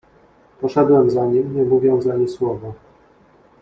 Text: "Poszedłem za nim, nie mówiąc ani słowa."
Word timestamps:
"Poszedłem 0.61 1.09
za 1.09 1.25
nim, 1.25 1.55
nie 1.57 1.63
mówiąc 1.63 2.07
ani 2.07 2.27
słowa." 2.27 2.73